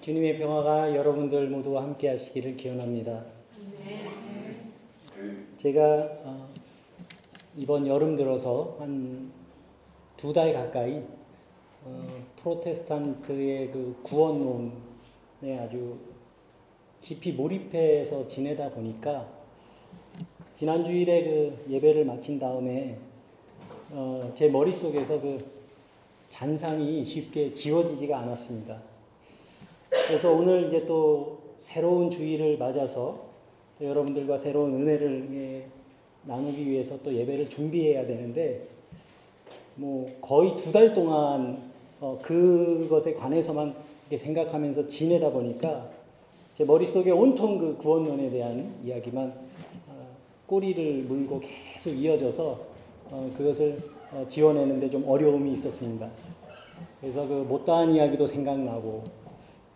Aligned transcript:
주님의 0.00 0.38
평화가 0.38 0.94
여러분들 0.94 1.48
모두와 1.48 1.82
함께 1.82 2.08
하시기를 2.08 2.56
기원합니다. 2.56 3.24
제가 5.56 6.08
어, 6.24 6.48
이번 7.56 7.86
여름 7.86 8.16
들어서 8.16 8.76
한 8.78 9.32
두 10.16 10.32
달 10.32 10.52
가까이 10.52 11.00
어, 11.84 12.24
프로테스탄트의 12.42 13.70
그 13.70 14.00
구원론에 14.02 15.58
아주 15.60 15.96
깊이 17.00 17.30
몰입해서 17.32 18.26
지내다 18.26 18.70
보니까 18.70 19.28
지난 20.54 20.82
주일에 20.82 21.22
그 21.22 21.64
예배를 21.70 22.04
마친 22.04 22.38
다음에 22.40 22.98
어, 23.90 24.32
제 24.34 24.48
머릿속에서 24.48 25.20
그 25.20 25.44
잔상이 26.30 27.04
쉽게 27.04 27.54
지워지지가 27.54 28.18
않았습니다. 28.18 28.82
그래서 30.08 30.32
오늘 30.32 30.66
이제 30.66 30.86
또 30.86 31.36
새로운 31.58 32.10
주일을 32.10 32.56
맞아서 32.56 33.26
여러분들과 33.80 34.38
새로운 34.38 34.72
은혜를 34.74 35.28
예, 35.34 35.66
나누기 36.24 36.66
위해서 36.66 36.98
또 37.02 37.14
예배를 37.14 37.48
준비해야 37.50 38.06
되는데 38.06 38.68
뭐 39.76 40.10
거의 40.20 40.56
두 40.56 40.72
달 40.72 40.94
동안 40.94 41.58
어, 42.00 42.18
그것에 42.22 43.12
관해서만 43.14 43.74
생각하면서 44.14 44.86
지내다 44.88 45.30
보니까 45.30 45.90
제 46.54 46.64
머릿속에 46.64 47.10
온통 47.10 47.58
그 47.58 47.76
구원론에 47.76 48.30
대한 48.30 48.74
이야기만 48.82 49.32
어, 49.88 50.06
꼬리를 50.46 51.02
물고 51.02 51.40
계속 51.40 51.90
이어져서 51.90 52.60
어, 53.10 53.30
그것을 53.36 53.78
어, 54.12 54.24
지원하는데 54.26 54.88
좀 54.88 55.04
어려움이 55.06 55.52
있었습니다. 55.52 56.08
그래서 57.00 57.28
그 57.28 57.34
못다한 57.48 57.94
이야기도 57.94 58.26
생각나고 58.26 59.04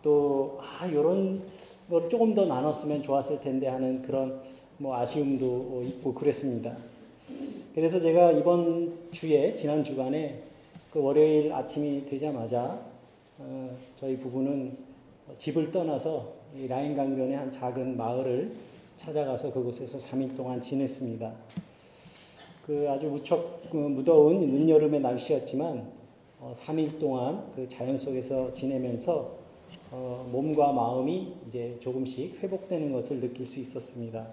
또 0.02 0.58
아, 0.60 0.90
요런 0.90 1.42
걸 1.88 2.08
조금 2.08 2.34
더 2.34 2.46
나눴으면 2.46 3.02
좋았을 3.02 3.40
텐데 3.40 3.68
하는 3.68 4.02
그런 4.02 4.40
뭐 4.78 4.96
아쉬움도 4.96 5.82
있고 5.86 6.12
그랬습니다. 6.12 6.76
그래서 7.74 7.98
제가 7.98 8.32
이번 8.32 9.10
주에 9.12 9.54
지난 9.54 9.82
주간에 9.82 10.42
그 10.90 11.00
월요일 11.00 11.52
아침이 11.52 12.04
되자마자 12.04 12.78
어, 13.38 13.76
저희 13.96 14.18
부부는 14.18 14.76
집을 15.38 15.70
떠나서 15.70 16.32
라인 16.68 16.94
강변의 16.94 17.36
한 17.36 17.50
작은 17.50 17.96
마을을 17.96 18.52
찾아가서 18.96 19.52
그곳에서 19.52 19.98
3일 19.98 20.36
동안 20.36 20.60
지냈습니다. 20.60 21.32
그 22.66 22.86
아주 22.90 23.06
무척 23.06 23.70
그 23.70 23.76
무더운 23.76 24.40
늦여름의 24.40 25.00
날씨였지만 25.00 25.90
어, 26.40 26.52
3일 26.54 26.98
동안 26.98 27.50
그 27.54 27.68
자연 27.68 27.96
속에서 27.96 28.52
지내면서 28.52 29.41
어, 29.94 30.26
몸과 30.32 30.72
마음이 30.72 31.34
이제 31.46 31.76
조금씩 31.78 32.42
회복되는 32.42 32.92
것을 32.92 33.20
느낄 33.20 33.44
수 33.44 33.60
있었습니다. 33.60 34.26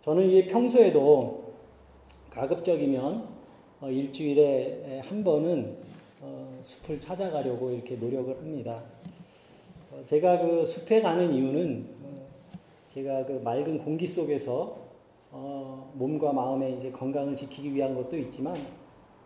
저는 0.00 0.30
이 0.30 0.46
평소에도 0.46 1.52
가급적이면 2.30 3.28
어, 3.82 3.90
일주일에 3.90 5.02
한 5.04 5.22
번은 5.22 5.76
어, 6.22 6.58
숲을 6.62 6.98
찾아가려고 6.98 7.70
이렇게 7.70 7.96
노력을 7.96 8.34
합니다. 8.38 8.82
어, 9.92 10.00
제가 10.06 10.38
그 10.40 10.64
숲에 10.64 11.02
가는 11.02 11.30
이유는 11.30 11.86
어, 12.04 12.26
제가 12.88 13.26
그 13.26 13.32
맑은 13.44 13.84
공기 13.84 14.06
속에서 14.06 14.78
어, 15.30 15.92
몸과 15.94 16.32
마음의 16.32 16.76
이제 16.76 16.90
건강을 16.90 17.36
지키기 17.36 17.74
위한 17.74 17.94
것도 17.94 18.16
있지만 18.16 18.56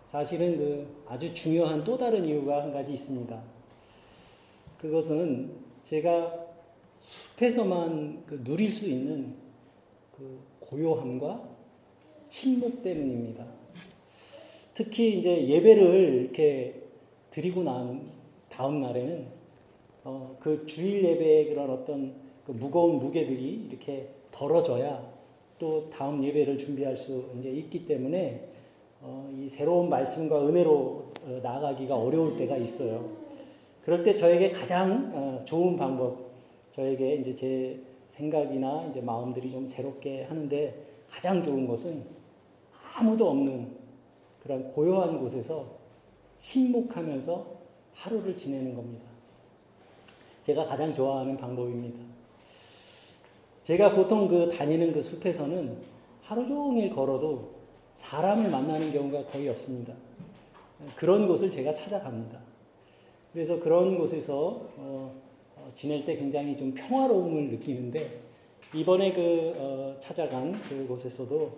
사실은 0.09 0.59
그 0.59 1.05
아주 1.07 1.33
중요한 1.33 1.85
또 1.85 1.97
다른 1.97 2.27
이유가 2.27 2.61
한 2.65 2.73
가지 2.73 2.93
있습니다. 2.93 3.62
그것은 4.83 5.53
제가 5.85 6.45
숲에서만 6.99 8.25
그 8.27 8.43
누릴 8.43 8.73
수 8.73 8.89
있는 8.89 9.37
그 10.11 10.41
고요함과 10.59 11.49
침묵 12.29 12.83
때문입니다. 12.83 13.47
특히 14.75 15.19
이제 15.19 15.47
예배를 15.47 16.15
이렇게 16.23 16.83
드리고 17.31 17.63
난 17.63 18.11
다음 18.49 18.81
날에는 18.81 19.27
어, 20.03 20.37
그 20.41 20.67
주일 20.67 21.05
예배의 21.05 21.51
그런 21.51 21.71
어떤 21.71 22.17
그 22.45 22.51
무거운 22.51 22.99
무게들이 22.99 23.69
이렇게 23.71 24.09
덜어져야 24.33 25.13
또 25.61 25.89
다음 25.91 26.25
예배를 26.25 26.59
준비할 26.59 26.97
수 26.97 27.31
이제 27.39 27.51
있기 27.51 27.87
때문에 27.87 28.49
어, 29.01 29.33
이 29.33 29.49
새로운 29.49 29.89
말씀과 29.89 30.45
은혜로 30.49 31.13
어, 31.25 31.41
나아가기가 31.41 31.95
어려울 31.95 32.37
때가 32.37 32.57
있어요. 32.57 33.22
그럴 33.85 34.03
때 34.03 34.15
저에게 34.15 34.51
가장 34.51 35.11
어, 35.15 35.45
좋은 35.45 35.77
방법, 35.77 36.31
저에게 36.73 37.17
이제 37.17 37.35
제 37.35 37.81
생각이나 38.09 38.87
이제 38.91 39.01
마음들이 39.01 39.51
좀 39.51 39.67
새롭게 39.67 40.25
하는데 40.25 40.87
가장 41.09 41.43
좋은 41.43 41.67
것은 41.67 42.05
아무도 42.95 43.31
없는 43.31 43.77
그런 44.43 44.71
고요한 44.73 45.19
곳에서 45.19 45.67
침묵하면서 46.37 47.47
하루를 47.95 48.37
지내는 48.37 48.75
겁니다. 48.75 49.05
제가 50.43 50.65
가장 50.65 50.93
좋아하는 50.93 51.37
방법입니다. 51.37 51.99
제가 53.63 53.95
보통 53.95 54.27
그 54.27 54.49
다니는 54.49 54.93
그 54.93 55.03
숲에서는 55.03 55.77
하루 56.23 56.47
종일 56.47 56.91
걸어도 56.91 57.53
사람을 57.95 58.51
만나는 58.51 58.93
경우가 58.93 59.27
거의 59.27 59.49
없습니다. 59.49 59.95
그런 60.97 61.29
곳을 61.29 61.51
제가 61.51 61.73
찾아갑니다. 61.73 62.52
그래서 63.33 63.59
그런 63.59 63.97
곳에서 63.97 64.69
어, 64.77 65.23
어, 65.57 65.71
지낼 65.75 66.05
때 66.05 66.17
굉장히 66.17 66.57
좀 66.57 66.75
평화로움을 66.75 67.49
느끼는데 67.49 68.21
이번에 68.75 69.13
그 69.13 69.55
어, 69.57 69.93
찾아간 70.01 70.53
그곳에서도 70.53 71.53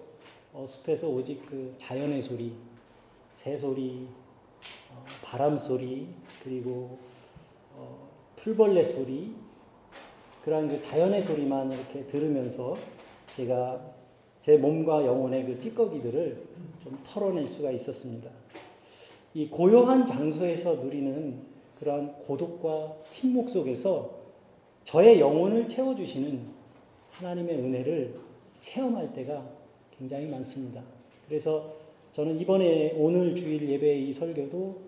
어, 0.53 0.65
숲에서 0.65 1.09
오직 1.09 1.45
그 1.47 1.75
자연의 1.77 2.23
소리, 2.23 2.53
새 3.33 3.57
소리, 3.57 4.07
어, 4.93 5.05
바람 5.23 5.59
소리, 5.59 6.07
그리고 6.45 6.99
어, 7.75 8.09
풀벌레 8.37 8.85
소리, 8.85 9.35
그러한 10.45 10.69
그 10.69 10.81
자연의 10.81 11.23
소리만 11.23 11.73
이렇게 11.73 12.07
들으면서 12.07 12.77
제가 13.35 13.95
제 14.43 14.57
몸과 14.57 15.05
영혼의 15.05 15.47
그 15.47 15.59
찌꺼기들을 15.59 16.47
좀 16.85 17.01
털어낼 17.03 17.49
수가 17.49 17.73
있었습니다. 17.73 18.31
이 19.33 19.49
고요한 19.49 20.07
장소에서 20.07 20.75
누리는 20.77 21.54
그러한 21.85 22.15
고독과 22.27 22.97
침묵 23.11 23.51
속에서 23.51 24.11
저의 24.85 25.21
영혼을 25.21 25.69
채워주시는 25.69 26.41
하나님의 27.11 27.57
은혜를 27.59 28.15
체험할 28.59 29.13
때가 29.13 29.47
굉장히 29.97 30.27
많습니다. 30.27 30.83
그래서 31.29 31.75
저는 32.13 32.41
이번에 32.41 32.95
오늘 32.97 33.35
주일 33.35 33.69
예배 33.69 33.99
이 33.99 34.13
설교도 34.13 34.83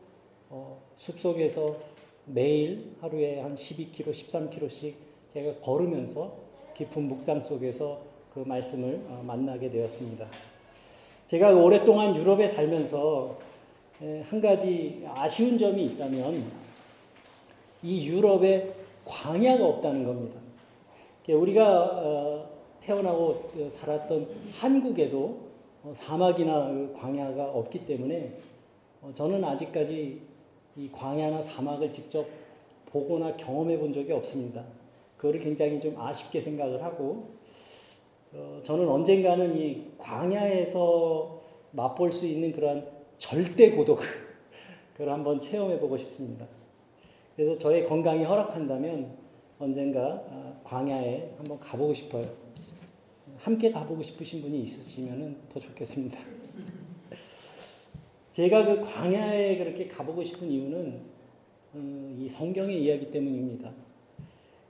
어, 0.49 0.81
숲속에서 0.97 1.77
매일 2.25 2.93
하루에 3.01 3.41
한 3.41 3.55
12km, 3.55 4.11
13km씩 4.11 4.95
제가 5.33 5.61
걸으면서 5.61 6.35
깊은 6.75 7.03
묵상 7.09 7.43
속에서 7.43 8.01
그 8.33 8.41
말씀을 8.41 9.03
어, 9.09 9.23
만나게 9.25 9.71
되었습니다. 9.71 10.27
제가 11.27 11.53
오랫동안 11.55 12.17
유럽에 12.17 12.49
살면서 12.49 13.39
한 13.99 14.41
가지 14.41 15.03
아쉬운 15.09 15.59
점이 15.59 15.85
있다면 15.87 16.66
이 17.83 18.07
유럽에 18.07 18.75
광야가 19.05 19.65
없다는 19.65 20.05
겁니다. 20.05 20.41
우리가 21.29 21.85
어, 22.03 22.51
태어나고 22.81 23.51
살았던 23.69 24.29
한국에도 24.53 25.47
어, 25.83 25.93
사막이나 25.95 26.69
그 26.69 26.95
광야가 26.97 27.51
없기 27.53 27.85
때문에 27.87 28.37
저는 29.15 29.45
아직까지 29.45 30.21
이 30.77 30.91
광야나 30.93 31.41
사막을 31.41 31.93
직접 31.93 32.27
보거나 32.87 33.37
경험해 33.37 33.79
본 33.79 33.93
적이 33.93 34.13
없습니다. 34.13 34.65
그거를 35.17 35.41
굉장히 35.41 35.81
좀 35.81 35.99
아쉽게 35.99 36.41
생각을 36.41 36.83
하고 36.83 37.31
어, 38.33 38.61
저는 38.63 38.89
언젠가는 38.89 39.57
이 39.57 39.93
광야에서 39.99 41.41
맛볼 41.73 42.13
수 42.13 42.27
있는 42.27 42.53
그런 42.53 42.87
절대 43.19 43.71
고독 43.71 44.01
그걸 44.93 45.13
한번 45.13 45.41
체험해 45.41 45.79
보고 45.79 45.97
싶습니다. 45.97 46.47
그래서 47.37 47.57
저의 47.59 47.85
건강이 47.85 48.25
허락한다면 48.25 49.15
언젠가 49.59 50.25
아, 50.31 50.59
광야에 50.65 51.35
한번 51.37 51.61
가보고 51.61 51.93
싶어요. 51.93 52.25
함께 53.37 53.71
가보고 53.71 54.03
싶으신 54.03 54.41
분이 54.41 54.63
있으시면 54.63 55.37
더 55.51 55.61
좋겠습니다. 55.61 56.19
제가 58.33 58.65
그 58.65 58.81
광야에 58.81 59.59
그렇게 59.59 59.87
가보고 59.87 60.23
싶은 60.23 60.51
이유는 60.51 61.01
어, 61.75 62.15
이 62.19 62.27
성경의 62.27 62.83
이야기 62.83 63.11
때문입니다. 63.11 63.71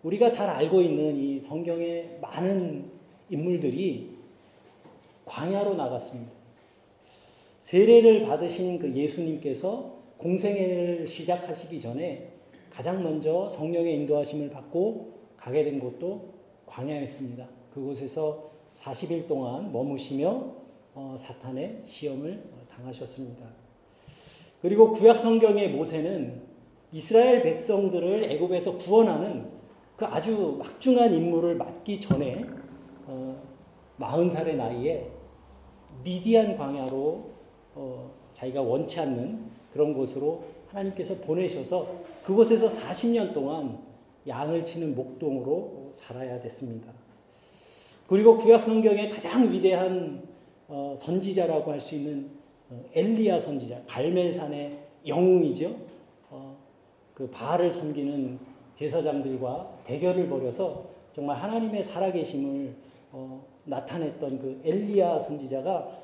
우리가 0.03 0.33
잘 0.33 0.49
알고 0.49 0.83
있는 0.83 1.17
이 1.17 1.39
성경의 1.39 2.19
많은 2.21 2.91
인물들이 3.31 4.17
광야로 5.25 5.75
나갔습니다. 5.75 6.33
세례를 7.61 8.23
받으신 8.23 8.81
그 8.81 8.93
예수님께서 8.93 9.95
공생애를 10.19 11.07
시작하시기 11.07 11.79
전에 11.79 12.36
가장 12.77 13.03
먼저 13.03 13.49
성령의 13.49 13.95
인도하심을 13.95 14.51
받고 14.51 15.15
가게 15.39 15.65
된 15.65 15.81
곳도 15.81 16.35
광야였습니다. 16.67 17.49
그곳에서 17.73 18.51
40일 18.75 19.27
동안 19.27 19.73
머무시며 19.73 20.53
어, 20.95 21.17
사탄의 21.19 21.81
시험을 21.87 22.45
당하셨습니다. 22.69 23.47
그리고 24.61 24.91
구약 24.91 25.19
성경의 25.19 25.71
모세는 25.71 26.43
이스라엘 26.93 27.43
백성들을 27.45 28.25
애굽에서 28.25 28.77
구원하는 28.77 29.53
그 29.97 30.05
아주 30.05 30.59
막중한 30.59 31.15
임무를 31.15 31.55
맡기 31.55 31.99
전에 31.99 32.45
어, 33.07 33.43
40살의 33.99 34.57
나이에 34.57 35.11
미디안 36.05 36.55
광야로 36.55 37.31
어, 37.75 38.11
자기가 38.35 38.61
원치 38.61 39.01
않는 39.01 39.51
그런 39.73 39.95
곳으로 39.95 40.56
하나님께서 40.77 41.17
보내셔서 41.17 42.05
그곳에서 42.23 42.67
40년 42.67 43.33
동안 43.33 43.79
양을 44.27 44.65
치는 44.65 44.95
목동으로 44.95 45.91
살아야 45.93 46.39
됐습니다. 46.41 46.93
그리고 48.07 48.37
구약 48.37 48.63
성경의 48.63 49.09
가장 49.09 49.51
위대한 49.51 50.23
어, 50.69 50.95
선지자라고 50.97 51.73
할 51.73 51.81
수 51.81 51.95
있는 51.95 52.31
어, 52.69 52.85
엘리야 52.93 53.39
선지자, 53.39 53.83
갈멜산의 53.87 54.79
영웅이죠. 55.07 55.77
어, 56.31 56.57
그 57.15 57.31
바알을 57.31 57.71
섬기는 57.71 58.39
제사장들과 58.75 59.81
대결을 59.85 60.29
벌여서 60.29 60.85
정말 61.15 61.37
하나님의 61.37 61.83
살아계심을 61.83 62.75
어, 63.13 63.45
나타냈던 63.65 64.39
그 64.39 64.61
엘리야 64.65 65.19
선지자가 65.21 66.01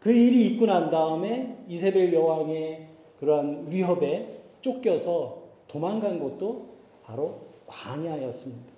그 0.00 0.10
일이 0.10 0.46
있고 0.46 0.66
난 0.66 0.90
다음에 0.90 1.58
이세벨 1.68 2.12
여왕의 2.12 2.89
그러한 3.20 3.66
위협에 3.68 4.40
쫓겨서 4.60 5.42
도망간 5.68 6.18
곳도 6.18 6.66
바로 7.04 7.40
광야였습니다. 7.66 8.70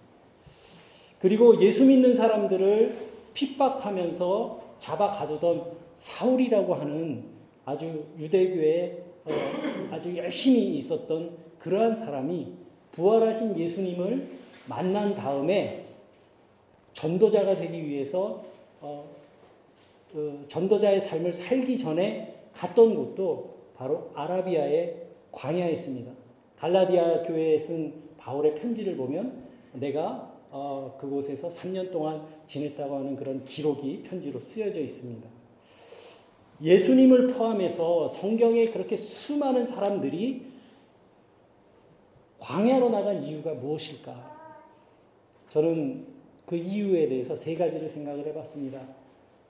그리고 1.19 1.61
예수 1.61 1.85
믿는 1.85 2.15
사람들을 2.15 2.94
핍박하면서 3.33 4.61
잡아 4.79 5.12
가두던 5.12 5.73
사울이라고 5.94 6.75
하는 6.75 7.25
아주 7.65 8.05
유대교에 8.19 9.05
어, 9.25 9.31
아주 9.93 10.17
열심히 10.17 10.77
있었던 10.77 11.37
그러한 11.59 11.94
사람이 11.94 12.53
부활하신 12.91 13.56
예수님을 13.56 14.29
만난 14.69 15.15
다음에 15.15 15.87
전도자가 16.93 17.56
되기 17.56 17.87
위해서 17.87 18.44
어, 18.81 19.09
그 20.12 20.44
전도자의 20.49 21.00
삶을 21.00 21.33
살기 21.33 21.79
전에 21.79 22.35
갔던 22.53 22.94
곳도 22.94 23.51
바로 23.82 24.12
아라비아의 24.14 25.08
광야였습니다. 25.32 26.12
갈라디아 26.56 27.23
교회에 27.23 27.58
쓴 27.58 27.93
바울의 28.17 28.55
편지를 28.55 28.96
보면 28.96 29.44
내가 29.73 30.32
어, 30.50 30.96
그곳에서 31.00 31.49
3년 31.49 31.90
동안 31.90 32.25
지냈다고 32.46 32.99
하는 32.99 33.17
그런 33.17 33.44
기록이 33.44 34.05
편지로 34.05 34.38
쓰여져 34.38 34.79
있습니다. 34.79 35.29
예수님을 36.62 37.26
포함해서 37.29 38.06
성경에 38.06 38.69
그렇게 38.69 38.94
수많은 38.94 39.64
사람들이 39.64 40.46
광야로 42.38 42.90
나간 42.90 43.20
이유가 43.25 43.52
무엇일까? 43.55 44.61
저는 45.49 46.06
그 46.46 46.55
이유에 46.55 47.08
대해서 47.08 47.34
세 47.34 47.56
가지를 47.56 47.88
생각을 47.88 48.26
해봤습니다. 48.29 48.81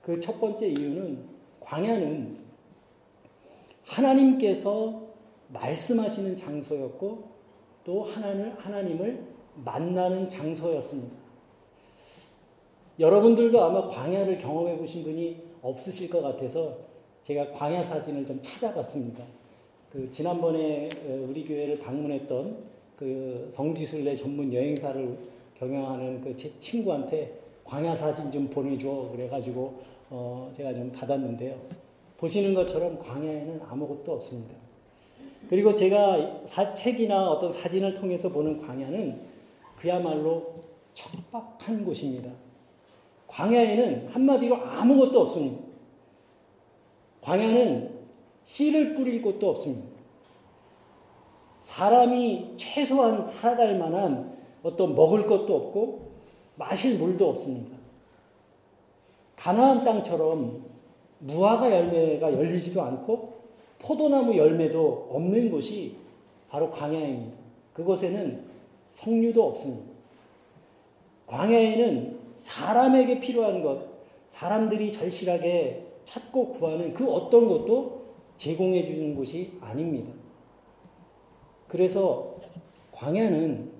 그 0.01 0.19
첫 0.19 0.39
번째 0.39 0.69
이유는 0.69 1.23
광야는 1.59 2.42
하나님께서 3.85 5.01
말씀하시는 5.49 6.35
장소였고 6.35 7.23
또 7.83 8.03
하나를, 8.03 8.55
하나님을 8.57 9.23
만나는 9.55 10.27
장소였습니다. 10.29 11.15
여러분들도 12.99 13.61
아마 13.61 13.87
광야를 13.87 14.37
경험해 14.37 14.77
보신 14.77 15.03
분이 15.03 15.41
없으실 15.61 16.09
것 16.09 16.21
같아서 16.21 16.77
제가 17.23 17.49
광야 17.49 17.83
사진을 17.83 18.25
좀 18.25 18.39
찾아봤습니다. 18.41 19.23
그 19.91 20.09
지난번에 20.11 20.89
어, 21.05 21.27
우리 21.29 21.43
교회를 21.45 21.79
방문했던 21.79 22.57
그 22.95 23.49
성지순례 23.51 24.15
전문 24.15 24.53
여행사를 24.53 25.17
경영하는 25.55 26.21
그 26.21 26.35
제 26.35 26.51
친구한테 26.59 27.39
광야 27.63 27.95
사진 27.95 28.31
좀 28.31 28.49
보내줘 28.49 29.09
그래가지고 29.13 29.73
어 30.09 30.51
제가 30.55 30.73
좀 30.73 30.91
받았는데요. 30.91 31.55
보시는 32.23 32.53
것처럼 32.53 32.97
광야에는 32.99 33.63
아무것도 33.67 34.13
없습니다. 34.13 34.55
그리고 35.49 35.75
제가 35.75 36.45
사, 36.45 36.73
책이나 36.73 37.29
어떤 37.29 37.51
사진을 37.51 37.93
통해서 37.93 38.29
보는 38.29 38.65
광야는 38.65 39.21
그야말로 39.75 40.53
척박한 40.93 41.83
곳입니다. 41.83 42.31
광야에는 43.27 44.07
한마디로 44.07 44.55
아무것도 44.55 45.19
없습니다. 45.19 45.65
광야는 47.19 47.99
씨를 48.43 48.93
뿌릴 48.93 49.21
곳도 49.21 49.49
없습니다. 49.49 49.89
사람이 51.59 52.53
최소한 52.55 53.21
살아갈 53.21 53.77
만한 53.77 54.37
어떤 54.63 54.95
먹을 54.95 55.25
것도 55.25 55.53
없고 55.53 56.13
마실 56.55 56.97
물도 56.97 57.27
없습니다. 57.27 57.77
가나안 59.35 59.83
땅처럼 59.83 60.72
무화과 61.23 61.71
열매가 61.71 62.33
열리지도 62.33 62.81
않고 62.81 63.33
포도나무 63.79 64.35
열매도 64.37 65.09
없는 65.11 65.49
곳이 65.51 65.95
바로 66.49 66.69
광야입니다. 66.69 67.35
그곳에는 67.73 68.43
석류도 68.91 69.43
없습니다. 69.47 69.91
광야에는 71.27 72.19
사람에게 72.35 73.19
필요한 73.19 73.61
것, 73.63 73.81
사람들이 74.27 74.91
절실하게 74.91 75.85
찾고 76.03 76.49
구하는 76.51 76.93
그 76.93 77.09
어떤 77.09 77.47
것도 77.47 78.03
제공해 78.35 78.83
주는 78.83 79.15
곳이 79.15 79.53
아닙니다. 79.61 80.11
그래서 81.67 82.35
광야는 82.91 83.71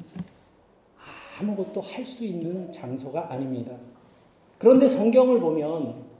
아무것도 1.39 1.81
할 1.81 2.05
수 2.05 2.23
있는 2.25 2.71
장소가 2.71 3.31
아닙니다. 3.31 3.75
그런데 4.57 4.87
성경을 4.87 5.39
보면 5.39 6.12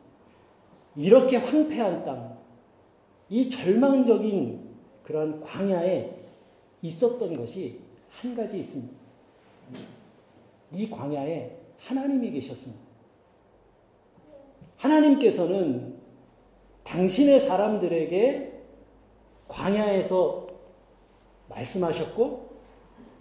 이렇게 0.96 1.38
황폐한 1.38 2.06
땅, 2.06 2.38
이 3.30 3.50
절망적인 3.50 4.74
그러한 5.04 5.42
광야에 5.42 6.12
있었던 6.82 7.38
것이 7.38 7.80
한 8.10 8.36
가지 8.36 8.60
있습니다. 8.60 8.94
이 10.74 10.90
광야에 10.90 11.58
하나님이 11.80 12.32
계셨습니다. 12.32 12.84
하나님께서는 14.78 15.96
당신의 16.84 17.40
사람들에게 17.40 18.62
광야에서 19.48 20.48
말씀하셨고 21.50 22.54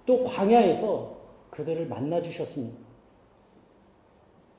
또 0.04 0.24
광야에서 0.24 1.16
그들을 1.50 1.86
만나 1.86 2.20
주셨습니다. 2.20 2.81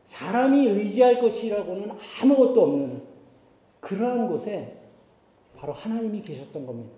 사람이 0.03 0.67
의지할 0.67 1.19
것이라고는 1.19 1.91
아무것도 2.21 2.61
없는 2.61 3.03
그러한 3.79 4.27
곳에 4.27 4.77
바로 5.57 5.73
하나님이 5.73 6.21
계셨던 6.21 6.65
겁니다. 6.65 6.93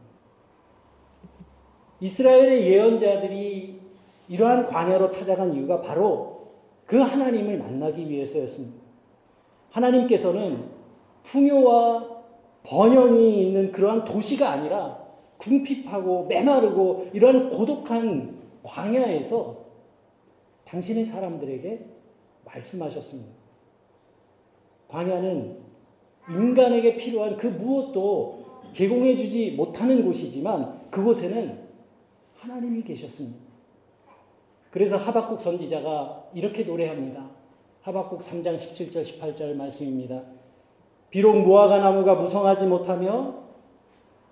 이스라엘의 1.99 2.67
예언자들이 2.67 3.79
이러한 4.27 4.65
광야로 4.65 5.09
찾아간 5.09 5.53
이유가 5.53 5.81
바로 5.81 6.51
그 6.85 6.97
하나님을 6.97 7.57
만나기 7.57 8.09
위해서였습니다. 8.09 8.83
하나님께서는 9.69 10.69
풍요와 11.23 12.15
번영이 12.63 13.41
있는 13.43 13.71
그러한 13.71 14.03
도시가 14.05 14.49
아니라 14.49 15.05
궁핍하고 15.37 16.25
메마르고 16.25 17.09
이러한 17.13 17.49
고독한 17.49 18.41
광야에서 18.63 19.65
당신의 20.65 21.05
사람들에게 21.05 21.94
말씀하셨습니다. 22.45 23.31
광야는 24.87 25.57
인간에게 26.29 26.95
필요한 26.95 27.37
그 27.37 27.47
무엇도 27.47 28.45
제공해 28.71 29.15
주지 29.15 29.51
못하는 29.51 30.05
곳이지만 30.05 30.89
그곳에는 30.89 31.65
하나님이 32.35 32.83
계셨습니다. 32.83 33.45
그래서 34.71 34.97
하박국 34.97 35.39
선지자가 35.39 36.25
이렇게 36.33 36.63
노래합니다. 36.63 37.29
하박국 37.81 38.19
3장 38.19 38.55
17절 38.55 39.03
18절 39.03 39.55
말씀입니다. 39.55 40.23
비록 41.09 41.37
무화과 41.37 41.77
나무가 41.77 42.15
무성하지 42.15 42.65
못하며 42.65 43.45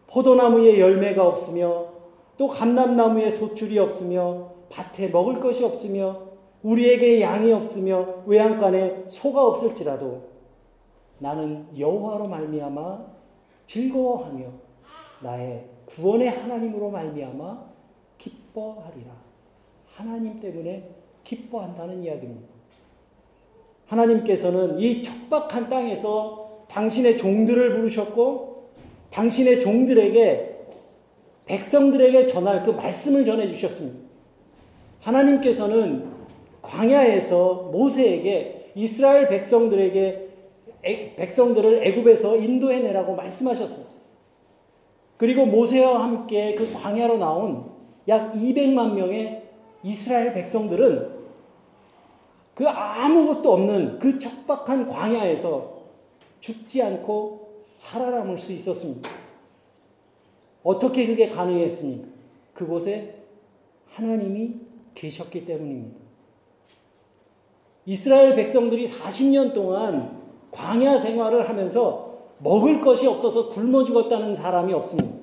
포도나무에 0.07 0.79
열매가 0.79 1.25
없으며 1.25 1.93
또 2.37 2.47
감람나무에 2.47 3.29
소출이 3.29 3.79
없으며 3.79 4.51
밭에 4.69 5.07
먹을 5.07 5.39
것이 5.39 5.63
없으며 5.63 6.32
우리에게 6.63 7.21
양이 7.21 7.51
없으며 7.51 8.23
외양간에 8.25 9.05
소가 9.07 9.45
없을지라도 9.45 10.29
나는 11.19 11.67
여호와로 11.77 12.27
말미암아 12.27 13.05
즐거워하며 13.65 14.45
나의 15.21 15.65
구원의 15.85 16.29
하나님으로 16.29 16.89
말미암아 16.89 17.65
기뻐하리라. 18.17 19.11
하나님 19.85 20.39
때문에 20.39 20.89
기뻐한다는 21.23 22.03
이야기입니다. 22.03 22.47
하나님께서는 23.87 24.79
이 24.79 25.01
척박한 25.01 25.69
땅에서 25.69 26.65
당신의 26.69 27.17
종들을 27.17 27.75
부르셨고 27.75 28.71
당신의 29.11 29.59
종들에게 29.59 30.53
백성들에게 31.45 32.25
전할 32.25 32.63
그 32.63 32.71
말씀을 32.71 33.23
전해 33.25 33.47
주셨습니다. 33.47 33.99
하나님께서는 35.01 36.12
광야에서 36.63 37.69
모세에게 37.71 38.71
이스라엘 38.73 39.27
백성들에게 39.27 40.29
백성들을 41.15 41.85
애굽에서 41.85 42.37
인도해 42.37 42.79
내라고 42.79 43.15
말씀하셨어요. 43.15 43.85
그리고 45.17 45.45
모세와 45.45 46.01
함께 46.01 46.55
그 46.55 46.73
광야로 46.73 47.17
나온 47.17 47.71
약 48.07 48.33
200만 48.33 48.93
명의 48.93 49.43
이스라엘 49.83 50.33
백성들은 50.33 51.23
그 52.55 52.67
아무것도 52.67 53.53
없는 53.53 53.99
그 53.99 54.19
척박한 54.19 54.87
광야에서 54.87 55.83
죽지 56.39 56.81
않고 56.81 57.63
살아남을 57.73 58.37
수 58.37 58.51
있었습니다. 58.53 59.09
어떻게 60.63 61.05
그게 61.07 61.27
가능했습니까? 61.27 62.07
그곳에 62.53 63.15
하나님이 63.87 64.55
계셨기 64.93 65.45
때문입니다. 65.45 66.02
이스라엘 67.85 68.35
백성들이 68.35 68.87
40년 68.87 69.53
동안 69.53 70.21
광야 70.51 70.97
생활을 70.99 71.49
하면서 71.49 72.13
먹을 72.39 72.81
것이 72.81 73.07
없어서 73.07 73.49
굶어 73.49 73.83
죽었다는 73.83 74.35
사람이 74.35 74.73
없습니다. 74.73 75.17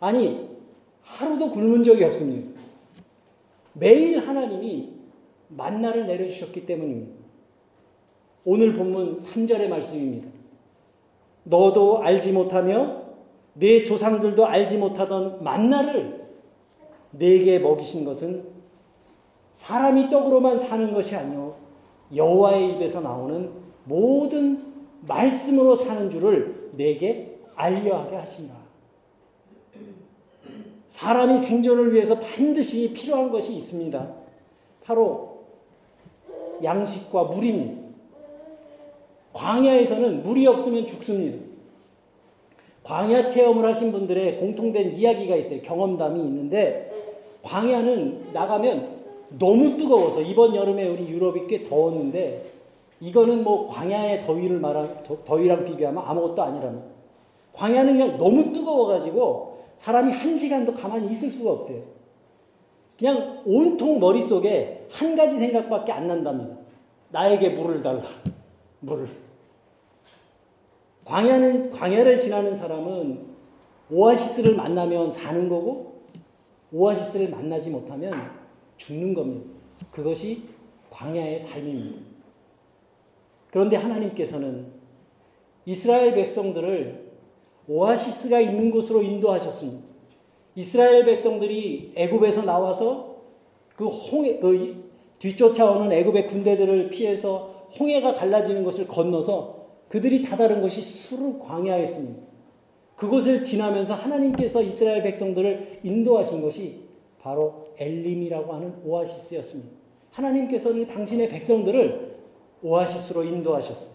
아니, 0.00 0.48
하루도 1.02 1.50
굶은 1.50 1.84
적이 1.84 2.04
없습니다. 2.04 2.60
매일 3.72 4.26
하나님이 4.26 4.94
만나를 5.48 6.06
내려주셨기 6.06 6.66
때문입니다. 6.66 7.24
오늘 8.44 8.72
본문 8.72 9.16
3절의 9.16 9.68
말씀입니다. 9.68 10.28
너도 11.44 12.02
알지 12.02 12.32
못하며 12.32 13.02
내 13.54 13.84
조상들도 13.84 14.44
알지 14.44 14.78
못하던 14.78 15.42
만나를 15.42 16.26
내게 17.12 17.58
먹이신 17.58 18.04
것은 18.04 18.48
사람이 19.52 20.10
떡으로만 20.10 20.58
사는 20.58 20.92
것이 20.92 21.14
아니요 21.16 21.65
여호와의 22.14 22.72
입에서 22.72 23.00
나오는 23.00 23.50
모든 23.84 24.74
말씀으로 25.02 25.74
사는 25.74 26.10
줄을 26.10 26.70
내게 26.76 27.38
알려하게 27.54 28.16
하신다. 28.16 28.54
사람이 30.88 31.38
생존을 31.38 31.92
위해서 31.92 32.18
반드시 32.18 32.92
필요한 32.92 33.30
것이 33.30 33.54
있습니다. 33.54 34.14
바로 34.84 35.44
양식과 36.62 37.24
물입니다. 37.24 37.86
광야에서는 39.32 40.22
물이 40.22 40.46
없으면 40.46 40.86
죽습니다. 40.86 41.44
광야 42.82 43.28
체험을 43.28 43.64
하신 43.66 43.92
분들의 43.92 44.38
공통된 44.38 44.94
이야기가 44.94 45.36
있어요. 45.36 45.60
경험담이 45.60 46.20
있는데 46.20 46.90
광야는 47.42 48.32
나가면 48.32 48.95
너무 49.30 49.76
뜨거워서 49.76 50.20
이번 50.20 50.54
여름에 50.54 50.86
우리 50.88 51.08
유럽이 51.08 51.46
꽤 51.46 51.62
더웠는데 51.62 52.52
이거는 53.00 53.44
뭐 53.44 53.66
광야의 53.68 54.20
더위를 54.20 54.58
말하 54.58 55.02
더위랑 55.02 55.64
비교하면 55.64 56.02
아무것도 56.04 56.42
아니라면 56.42 56.84
광야는 57.52 57.92
그냥 57.92 58.18
너무 58.18 58.52
뜨거워가지고 58.52 59.64
사람이 59.76 60.12
한 60.12 60.36
시간도 60.36 60.74
가만히 60.74 61.10
있을 61.12 61.30
수가 61.30 61.50
없대요. 61.50 61.82
그냥 62.98 63.42
온통 63.44 64.00
머릿속에 64.00 64.86
한 64.90 65.14
가지 65.14 65.36
생각밖에 65.38 65.92
안 65.92 66.06
난답니다. 66.06 66.56
나에게 67.10 67.50
물을 67.50 67.82
달라. 67.82 68.02
물을. 68.80 69.06
광야는, 71.04 71.70
광야를 71.70 72.18
지나는 72.18 72.54
사람은 72.54 73.36
오아시스를 73.90 74.56
만나면 74.56 75.12
사는 75.12 75.48
거고, 75.48 76.00
오아시스를 76.72 77.30
만나지 77.30 77.70
못하면 77.70 78.30
죽는 78.76 79.14
겁니다. 79.14 79.50
그것이 79.90 80.42
광야의 80.90 81.38
삶입니다. 81.38 82.16
그런데 83.50 83.76
하나님께서는 83.76 84.66
이스라엘 85.64 86.14
백성들을 86.14 87.06
오아시스가 87.68 88.40
있는 88.40 88.70
곳으로 88.70 89.02
인도하셨습니다. 89.02 89.86
이스라엘 90.54 91.04
백성들이 91.04 91.92
애굽에서 91.96 92.44
나와서 92.44 93.16
그 93.74 93.86
홍해 93.86 94.38
그 94.38 94.86
뒤쫓아오는 95.18 95.90
애굽의 95.92 96.26
군대들을 96.26 96.90
피해서 96.90 97.66
홍해가 97.78 98.14
갈라지는 98.14 98.64
것을 98.64 98.86
건너서 98.86 99.66
그들이 99.88 100.22
다다른 100.22 100.62
것이 100.62 100.80
수르 100.80 101.38
광야였습니다. 101.38 102.22
그곳을 102.96 103.42
지나면서 103.42 103.94
하나님께서 103.94 104.62
이스라엘 104.62 105.02
백성들을 105.02 105.80
인도하신 105.82 106.40
것이 106.40 106.80
바로 107.20 107.65
엘림이라고 107.78 108.52
하는 108.52 108.74
오아시스였습니다. 108.84 109.70
하나님께서는 110.10 110.86
당신의 110.86 111.28
백성들을 111.28 112.16
오아시스로 112.62 113.24
인도하셨어요. 113.24 113.94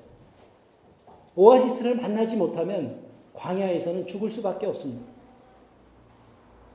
오아시스를 1.36 1.96
만나지 1.96 2.36
못하면 2.38 3.02
광야에서는 3.34 4.06
죽을 4.06 4.30
수밖에 4.30 4.66
없습니다. 4.68 5.06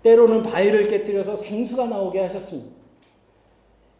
때로는 0.02 0.42
바위를 0.42 0.88
깨뜨려서 0.88 1.36
생수가 1.36 1.86
나오게 1.86 2.20
하셨습니다. 2.20 2.70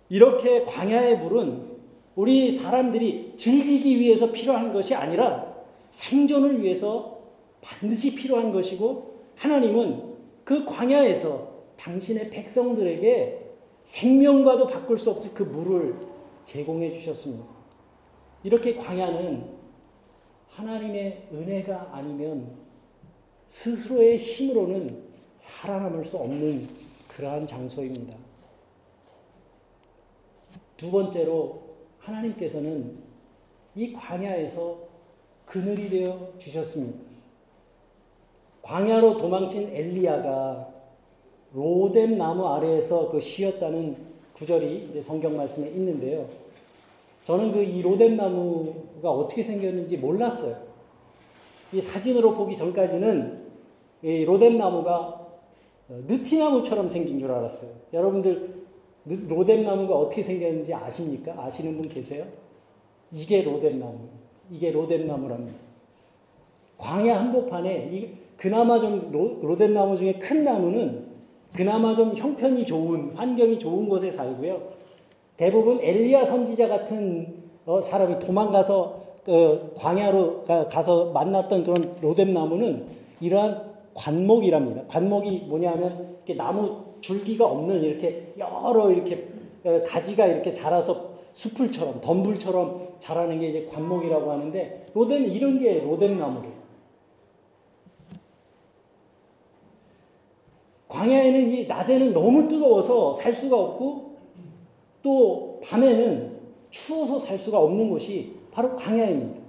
이렇게 0.09 0.65
광야의 0.65 1.19
물은 1.19 1.77
우리 2.15 2.51
사람들이 2.51 3.35
즐기기 3.37 3.99
위해서 3.99 4.33
필요한 4.33 4.73
것이 4.73 4.95
아니라 4.95 5.55
생존을 5.91 6.63
위해서 6.63 7.19
반드시 7.61 8.15
필요한 8.15 8.53
것이고 8.53 9.17
하나님은 9.35 10.17
그 10.45 10.65
광야에서 10.65 11.56
당신의 11.77 12.31
백성들에게 12.31 13.47
생명과도 13.85 14.67
바꿀 14.67 14.99
수 14.99 15.11
없을 15.11 15.33
그 15.35 15.43
물을 15.43 15.97
제공해 16.45 16.91
주셨습니다. 16.93 17.45
이렇게 18.43 18.75
광야는 18.75 19.57
하나님의 20.49 21.29
은혜가 21.33 21.91
아니면 21.93 22.57
스스로의 23.49 24.19
힘으로는 24.19 25.05
살아남을 25.37 26.05
수 26.05 26.17
없는 26.17 26.69
그러한 27.09 27.47
장소입니다. 27.47 28.17
두 30.77 30.91
번째로 30.91 31.77
하나님께서는 31.99 32.99
이 33.75 33.93
광야에서 33.93 34.79
그늘이 35.45 35.89
되어 35.91 36.33
주셨습니다. 36.39 36.99
광야로 38.63 39.17
도망친 39.17 39.71
엘리야가 39.75 40.76
로뎀 41.55 42.19
나무 42.19 42.47
아래에서 42.47 43.09
그 43.09 43.21
쉬었다는 43.21 43.97
구절이 44.35 44.89
이제 44.91 45.01
성경 45.01 45.37
말씀에 45.37 45.69
있는데요. 45.69 46.29
저는 47.25 47.51
그 47.53 47.63
이 47.63 47.83
로뎀 47.83 48.17
나무가 48.17 49.11
어떻게 49.11 49.43
생겼는지 49.43 49.97
몰랐어요. 49.97 50.57
이 51.73 51.81
사진으로 51.81 52.35
보기 52.35 52.55
전까지는 52.55 53.47
이 54.03 54.25
로뎀 54.25 54.59
나무가 54.59 55.27
느티나무처럼 55.89 56.87
생긴 56.89 57.19
줄 57.19 57.31
알았어요. 57.33 57.71
여러분들 57.93 58.67
로뎀 59.05 59.65
나무가 59.65 59.95
어떻게 59.97 60.23
생겼는지 60.23 60.75
아십니까? 60.75 61.35
아시는 61.39 61.77
분 61.77 61.89
계세요? 61.89 62.27
이게 63.13 63.43
로뎀 63.43 63.79
나무. 63.79 63.99
이게 64.51 64.71
로뎀 64.71 65.07
나무랍니다. 65.07 65.59
광야 66.79 67.19
한복판에 67.21 67.91
이 67.93 68.11
그나마 68.37 68.79
좀 68.79 69.11
로, 69.11 69.39
로뎀 69.41 69.73
나무 69.73 69.97
중에 69.97 70.15
큰 70.15 70.45
나무는 70.45 71.16
그나마 71.57 71.95
좀 71.95 72.15
형편이 72.15 72.67
좋은 72.67 73.13
환경이 73.15 73.59
좋은 73.59 73.89
곳에 73.89 74.11
살고요. 74.11 74.61
대부분 75.37 75.81
엘리야 75.81 76.25
선지자 76.25 76.69
같은 76.69 77.43
어, 77.65 77.81
사람이 77.81 78.19
도망가서 78.21 79.07
그 79.25 79.73
광야로 79.77 80.43
가, 80.43 80.83
서 80.83 81.07
만났던 81.07 81.65
그런 81.65 81.97
로뎀 82.01 82.33
나무는 82.33 82.87
이러한 83.21 83.75
관목이랍니다. 83.95 84.83
관목이 84.87 85.47
뭐냐면 85.49 86.17
이렇게 86.19 86.35
나무 86.35 86.85
줄기가 87.01 87.47
없는 87.47 87.83
이렇게 87.83 88.35
여러 88.39 88.91
이렇게 88.91 89.27
어, 89.65 89.83
가지가 89.85 90.27
이렇게 90.27 90.53
자라서 90.53 91.17
수풀처럼 91.33 92.01
덤불처럼 92.01 92.97
자라는 92.99 93.41
게 93.41 93.49
이제 93.49 93.67
관목이라고 93.67 94.31
하는데 94.31 94.87
로뎀 94.95 95.27
이런 95.27 95.59
게 95.59 95.81
로뎀 95.81 96.19
나무래요. 96.19 96.56
광야에는 100.89 101.51
이 101.51 101.67
낮에는 101.67 102.13
너무 102.13 102.49
뜨거워서 102.49 103.13
살 103.13 103.33
수가 103.33 103.57
없고 103.59 104.17
또 105.03 105.61
밤에는 105.63 106.37
추워서 106.71 107.19
살 107.19 107.39
수가 107.39 107.59
없는 107.59 107.91
곳이 107.91 108.35
바로 108.51 108.75
광야입니다. 108.75 109.41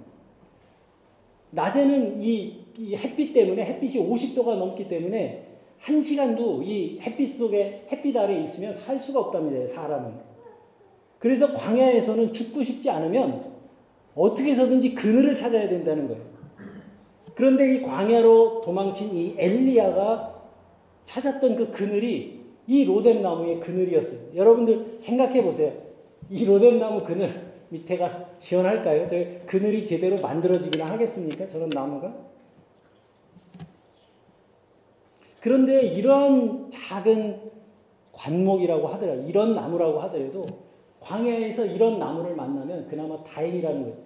낮에는 1.50 2.20
이, 2.20 2.64
이 2.76 2.96
햇빛 2.96 3.32
때문에 3.32 3.64
햇빛이 3.64 3.94
50도가 4.08 4.56
넘기 4.56 4.88
때문에 4.88 5.46
한 5.78 6.00
시간도 6.00 6.62
이 6.62 6.98
햇빛 7.00 7.28
속에 7.28 7.86
햇빛 7.90 8.16
아래에 8.16 8.42
있으면 8.42 8.72
살 8.72 9.00
수가 9.00 9.20
없답니다. 9.20 9.66
사람은. 9.66 10.12
그래서 11.18 11.52
광야에서는 11.52 12.32
죽고 12.32 12.62
싶지 12.62 12.90
않으면 12.90 13.52
어떻게 14.14 14.50
해서든지 14.50 14.94
그늘을 14.94 15.36
찾아야 15.36 15.68
된다는 15.68 16.08
거예요. 16.08 16.22
그런데 17.34 17.74
이 17.74 17.82
광야로 17.82 18.62
도망친 18.62 19.16
이 19.16 19.34
엘리야가 19.38 20.37
찾았던 21.08 21.56
그 21.56 21.70
그늘이 21.70 22.38
이 22.66 22.84
로뎀 22.84 23.22
나무의 23.22 23.60
그늘이었어요. 23.60 24.34
여러분들 24.34 24.96
생각해 24.98 25.42
보세요. 25.42 25.72
이 26.28 26.44
로뎀 26.44 26.78
나무 26.78 27.02
그늘 27.02 27.30
밑에가 27.70 28.28
시원할까요? 28.38 29.06
저 29.06 29.16
그늘이 29.46 29.86
제대로 29.86 30.20
만들어지기나 30.20 30.84
하겠습니까? 30.84 31.46
저런 31.46 31.70
나무가? 31.70 32.14
그런데 35.40 35.86
이러한 35.86 36.68
작은 36.70 37.40
관목이라고 38.12 38.86
하더라도 38.88 39.22
이런 39.22 39.54
나무라고 39.54 40.00
하더라도 40.00 40.46
광야에서 41.00 41.64
이런 41.64 41.98
나무를 41.98 42.36
만나면 42.36 42.84
그나마 42.84 43.24
다행이라는 43.24 43.82
거죠. 43.82 43.96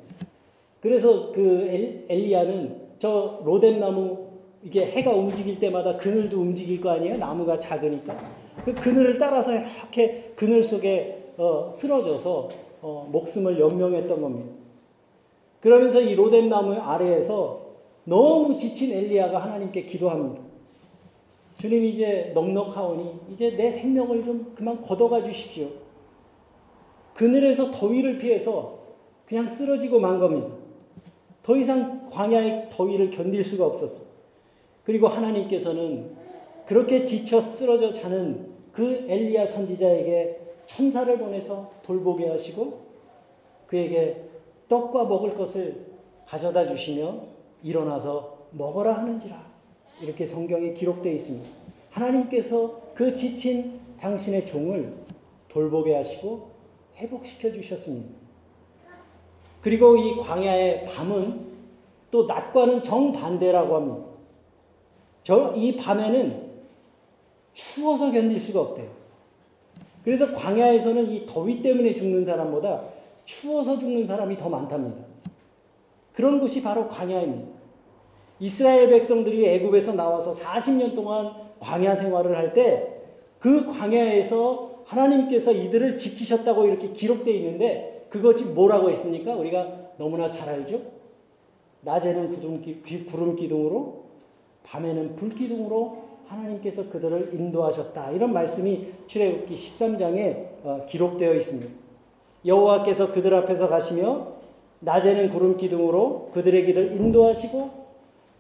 그래서 0.79 1.33
그 1.33 1.67
엘리야는 2.09 2.93
저 2.99 3.41
로뎀 3.45 3.81
나무 3.81 4.32
이게 4.65 4.87
해가 4.87 5.13
움직일 5.13 5.59
때마다 5.59 5.97
그늘도 5.97 6.41
움직일 6.41 6.81
거 6.81 6.91
아니에요? 6.91 7.17
나무가 7.17 7.59
작으니까. 7.59 8.17
그 8.65 8.75
그늘을 8.75 9.19
따라서 9.19 9.53
이렇게 9.53 10.33
그늘 10.37 10.63
속에 10.63 11.33
어, 11.37 11.69
쓰러져서 11.71 12.49
어, 12.81 13.09
목숨을 13.11 13.59
연명했던 13.59 14.21
겁니다. 14.21 14.53
그러면서 15.61 16.01
이 16.01 16.15
로뎀 16.15 16.49
나무 16.49 16.75
아래에서 16.75 17.61
너무 18.05 18.57
지친 18.57 18.93
엘리야가 18.93 19.39
하나님께 19.39 19.85
기도합니다. 19.85 20.43
주님 21.59 21.85
이제 21.85 22.33
넉넉하오니 22.35 23.21
이제 23.31 23.57
내 23.57 23.71
생명을 23.71 24.25
좀 24.25 24.53
그만 24.55 24.81
걷어가 24.81 25.23
주십시오. 25.23 25.69
그늘에서 27.15 27.71
더위를 27.71 28.19
피해서 28.19 28.79
그냥 29.27 29.47
쓰러지고 29.47 30.01
만 30.01 30.19
겁니다. 30.19 30.49
더 31.43 31.57
이상 31.57 32.09
광야의 32.11 32.69
더위를 32.71 33.11
견딜 33.11 33.43
수가 33.45 33.67
없었어. 33.67 34.12
그리고 34.85 35.09
하나님께서는 35.09 36.17
그렇게 36.67 37.05
지쳐 37.05 37.41
쓰러져 37.41 37.93
자는 37.93 38.53
그 38.73 39.05
엘리야 39.09 39.47
선지자에게 39.47 40.41
천사를 40.67 41.19
보내서 41.19 41.73
돌보게 41.83 42.29
하시고 42.29 42.81
그에게 43.67 44.25
떡과 44.69 45.05
먹을 45.05 45.35
것을 45.35 45.87
가져다 46.27 46.67
주시며 46.67 47.25
일어나서 47.63 48.47
먹어라 48.53 48.95
하는지라. 48.95 49.53
이렇게 50.01 50.25
성경에 50.25 50.73
기록되어 50.73 51.13
있습니다. 51.13 51.49
하나님께서 51.91 52.81
그 52.95 53.15
지친 53.15 53.81
당신의 54.01 54.47
종을 54.47 54.95
돌보게 55.49 55.95
하시고 55.95 56.51
회복시켜 56.97 57.53
주셨습니다. 57.53 58.09
그리고 59.61 59.97
이 59.97 60.17
광야의 60.17 60.85
밤은 60.87 61.53
또 62.11 62.27
낮과는 62.27 62.83
정반대라고 62.83 63.77
합니다. 63.77 64.12
저 65.23 65.53
이 65.57 65.77
밤에는 65.77 66.51
추워서 67.53 68.11
견딜 68.11 68.41
수가 68.41 68.61
없대요. 68.61 68.89
그래서 70.05 70.33
광야에서는 70.35 71.11
이 71.11 71.27
더위 71.27 71.63
때문에 71.63 71.95
죽는 71.95 72.25
사람보다 72.25 72.83
추워서 73.25 73.79
죽는 73.79 74.05
사람이 74.05 74.37
더 74.37 74.49
많답니다. 74.49 75.05
그런 76.13 76.41
곳이 76.41 76.63
바로 76.63 76.89
광야입니다. 76.89 77.53
이스라엘 78.41 78.91
백성들이 78.91 79.47
애굽에서 79.47 79.93
나와서 79.95 80.33
40년 80.33 80.95
동안 80.95 81.33
광야 81.61 81.95
생활을 81.95 82.37
할 82.37 82.53
때 82.53 82.89
그 83.39 83.67
광야에서 83.67 84.83
하나님께서 84.85 85.51
이들을 85.53 85.97
지키셨다고 85.97 86.65
이렇게 86.65 86.93
기록되어 86.93 87.35
있는데 87.35 88.07
그것이 88.09 88.45
뭐라고 88.45 88.89
했습니까? 88.91 89.35
우리가 89.35 89.91
너무나 89.99 90.31
잘 90.31 90.49
알죠? 90.49 90.81
낮에는 91.81 92.31
구름 93.07 93.35
기둥으로 93.35 94.02
밤에는 94.65 95.17
불 95.17 95.31
기둥으로 95.31 96.03
하나님께서 96.27 96.89
그들을 96.89 97.31
인도하셨다. 97.35 98.13
이런 98.13 98.33
말씀이 98.33 98.89
출애굽기 99.07 99.55
13장에 99.55 100.47
어, 100.65 100.87
기록되어 100.89 101.35
있습니다. 101.35 101.71
여호와께서 102.45 103.13
그들 103.13 103.35
앞에서 103.35 103.69
가시며 103.69 104.29
낮에는 104.81 105.31
구름 105.31 105.57
기둥으로 105.57 106.31
그들의 106.33 106.67
길을 106.67 106.97
인도하시고 106.97 107.83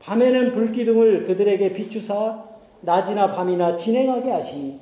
밤에는 0.01 0.53
불 0.53 0.73
기둥을 0.73 1.25
그들에게 1.25 1.73
비추사 1.73 2.45
낮이나 2.81 3.33
밤이나 3.33 3.77
진행하게 3.77 4.31
하시니 4.33 4.81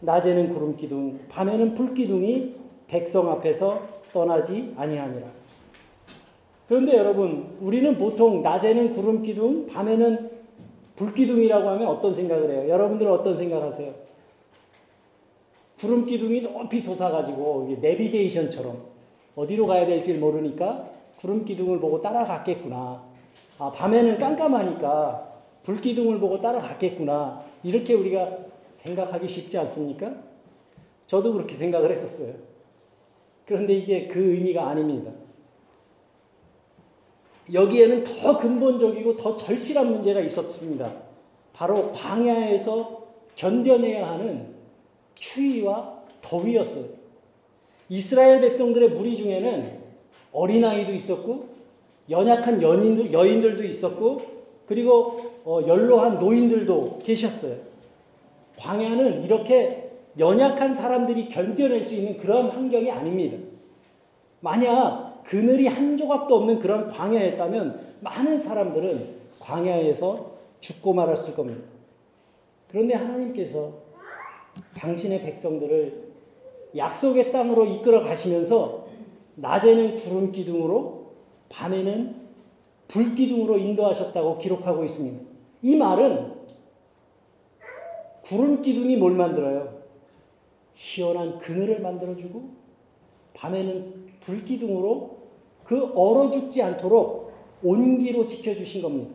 낮에는 0.00 0.50
구름 0.50 0.76
기둥 0.76 1.20
밤에는 1.28 1.74
불 1.74 1.92
기둥이 1.92 2.54
백성 2.86 3.30
앞에서 3.30 3.82
떠나지 4.12 4.72
아니하니라. 4.76 5.26
그런데 6.68 6.96
여러분 6.96 7.56
우리는 7.60 7.98
보통 7.98 8.42
낮에는 8.42 8.90
구름 8.90 9.22
기둥 9.22 9.66
밤에는 9.66 10.35
불기둥이라고 10.96 11.68
하면 11.68 11.88
어떤 11.88 12.12
생각을 12.12 12.50
해요? 12.50 12.68
여러분들은 12.68 13.12
어떤 13.12 13.36
생각하세요? 13.36 13.94
구름기둥이 15.78 16.40
높이 16.40 16.80
솟아가지고 16.80 17.76
내비게이션처럼 17.80 18.82
어디로 19.34 19.66
가야 19.66 19.86
될지 19.86 20.14
모르니까 20.14 20.90
구름기둥을 21.18 21.80
보고 21.80 22.00
따라갔겠구나. 22.00 23.02
아, 23.58 23.72
밤에는 23.72 24.18
깜깜하니까 24.18 25.34
불기둥을 25.62 26.18
보고 26.18 26.40
따라갔겠구나. 26.40 27.44
이렇게 27.62 27.94
우리가 27.94 28.38
생각하기 28.72 29.28
쉽지 29.28 29.58
않습니까? 29.58 30.14
저도 31.06 31.32
그렇게 31.32 31.54
생각을 31.54 31.90
했었어요. 31.90 32.34
그런데 33.46 33.74
이게 33.74 34.06
그 34.08 34.18
의미가 34.18 34.66
아닙니다. 34.66 35.12
여기에는 37.52 38.04
더 38.04 38.38
근본적이고 38.38 39.16
더 39.16 39.36
절실한 39.36 39.90
문제가 39.90 40.20
있었습니다. 40.20 40.92
바로 41.52 41.92
광야에서 41.92 43.06
견뎌내야 43.34 44.08
하는 44.08 44.54
추위와 45.14 46.02
더위였어요. 46.20 46.84
이스라엘 47.88 48.40
백성들의 48.40 48.90
무리 48.90 49.16
중에는 49.16 49.78
어린아이도 50.32 50.92
있었고 50.92 51.48
연약한 52.10 52.62
연인들, 52.62 53.12
여인들도 53.12 53.64
있었고 53.64 54.18
그리고 54.66 55.16
어, 55.44 55.60
연로한 55.66 56.18
노인들도 56.18 56.98
계셨어요. 57.04 57.56
광야는 58.58 59.22
이렇게 59.22 59.90
연약한 60.18 60.74
사람들이 60.74 61.28
견뎌낼 61.28 61.82
수 61.82 61.94
있는 61.94 62.18
그런 62.18 62.48
환경이 62.50 62.90
아닙니다. 62.90 63.38
만약 64.40 65.05
그늘이 65.26 65.66
한 65.66 65.96
조각도 65.96 66.36
없는 66.36 66.60
그런 66.60 66.86
광야였다면 66.86 67.96
많은 68.00 68.38
사람들은 68.38 69.16
광야에서 69.40 70.36
죽고 70.60 70.92
말았을 70.92 71.34
겁니다. 71.34 71.64
그런데 72.68 72.94
하나님께서 72.94 73.72
당신의 74.76 75.22
백성들을 75.22 76.12
약속의 76.76 77.32
땅으로 77.32 77.66
이끌어 77.66 78.02
가시면서 78.02 78.86
낮에는 79.34 79.96
구름 79.96 80.30
기둥으로 80.30 81.12
밤에는 81.48 82.26
불 82.86 83.14
기둥으로 83.14 83.58
인도하셨다고 83.58 84.38
기록하고 84.38 84.84
있습니다. 84.84 85.24
이 85.62 85.76
말은 85.76 86.34
구름 88.22 88.62
기둥이 88.62 88.96
뭘 88.96 89.12
만들어요? 89.14 89.82
시원한 90.72 91.38
그늘을 91.38 91.80
만들어주고 91.80 92.50
밤에는 93.34 94.06
불 94.20 94.44
기둥으로 94.44 95.15
그 95.66 95.92
얼어 95.94 96.30
죽지 96.30 96.62
않도록 96.62 97.32
온기로 97.62 98.26
지켜주신 98.26 98.82
겁니다. 98.82 99.10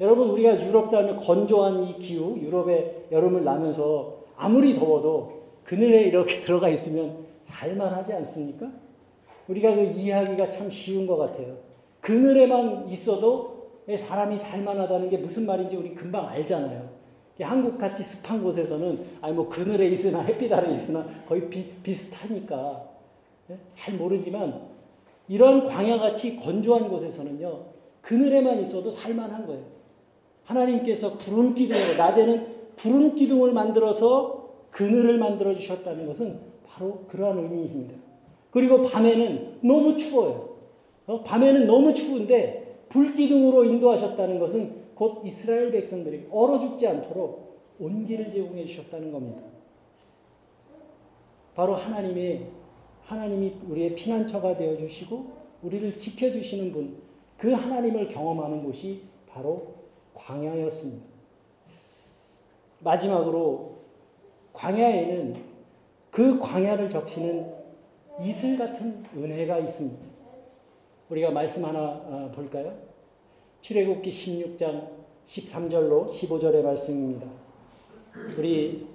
여러분 0.00 0.30
우리가 0.30 0.66
유럽 0.66 0.88
살면 0.88 1.16
건조한 1.16 1.84
이 1.84 1.98
기후, 1.98 2.36
유럽의 2.40 3.06
여름을 3.12 3.44
나면서 3.44 4.24
아무리 4.36 4.74
더워도 4.74 5.42
그늘에 5.62 6.02
이렇게 6.02 6.40
들어가 6.42 6.68
있으면 6.68 7.24
살만하지 7.40 8.12
않습니까? 8.14 8.70
우리가 9.48 9.74
그 9.74 9.82
이해하기가 9.82 10.50
참 10.50 10.68
쉬운 10.68 11.06
것 11.06 11.16
같아요. 11.16 11.56
그늘에만 12.00 12.88
있어도 12.88 13.70
사람이 13.96 14.38
살만하다는 14.38 15.08
게 15.08 15.18
무슨 15.18 15.46
말인지 15.46 15.76
우리 15.76 15.94
금방 15.94 16.28
알잖아요. 16.28 17.02
한국 17.40 17.78
같이 17.78 18.02
습한 18.02 18.42
곳에서는 18.42 19.04
아니 19.20 19.34
뭐 19.34 19.48
그늘에 19.48 19.88
있으나 19.88 20.20
햇빛 20.20 20.52
아래 20.52 20.70
있으나 20.70 21.04
거의 21.26 21.48
비, 21.48 21.64
비슷하니까 21.82 22.88
예? 23.50 23.58
잘 23.74 23.94
모르지만 23.94 24.72
이런 25.32 25.64
광야같이 25.64 26.36
건조한 26.36 26.90
곳에서는요 26.90 27.64
그늘에만 28.02 28.60
있어도 28.60 28.90
살만한 28.90 29.46
거예요. 29.46 29.64
하나님께서 30.44 31.16
구름 31.16 31.54
기둥으로 31.54 31.96
낮에는 31.96 32.46
구름 32.76 33.14
기둥을 33.14 33.52
만들어서 33.52 34.50
그늘을 34.70 35.16
만들어 35.16 35.54
주셨다는 35.54 36.06
것은 36.06 36.38
바로 36.66 37.06
그러한 37.08 37.38
의미입니다. 37.38 37.94
그리고 38.50 38.82
밤에는 38.82 39.60
너무 39.62 39.96
추워요. 39.96 40.50
어? 41.06 41.22
밤에는 41.22 41.66
너무 41.66 41.94
추운데 41.94 42.84
불기둥으로 42.90 43.64
인도하셨다는 43.64 44.38
것은 44.38 44.82
곧 44.94 45.22
이스라엘 45.24 45.72
백성들이 45.72 46.26
얼어 46.30 46.60
죽지 46.60 46.86
않도록 46.86 47.62
온기를 47.80 48.30
제공해 48.30 48.66
주셨다는 48.66 49.10
겁니다. 49.10 49.40
바로 51.54 51.74
하나님의 51.74 52.48
하나님이 53.04 53.56
우리의 53.68 53.94
피난처가 53.94 54.56
되어 54.56 54.76
주시고 54.76 55.42
우리를 55.62 55.96
지켜 55.96 56.30
주시는 56.30 56.72
분, 56.72 56.96
그 57.36 57.52
하나님을 57.52 58.08
경험하는 58.08 58.62
곳이 58.64 59.02
바로 59.28 59.74
광야였습니다. 60.14 61.04
마지막으로 62.80 63.76
광야에는 64.52 65.42
그 66.10 66.38
광야를 66.38 66.90
적시는 66.90 67.52
이슬 68.20 68.56
같은 68.58 69.04
은혜가 69.16 69.58
있습니다. 69.58 70.04
우리가 71.08 71.30
말씀 71.30 71.64
하나 71.64 71.80
아, 71.80 72.30
볼까요? 72.34 72.76
출애굽기 73.60 74.10
16장 74.10 74.88
13절로 75.24 76.08
15절의 76.08 76.62
말씀입니다. 76.62 77.26
우리 78.36 78.86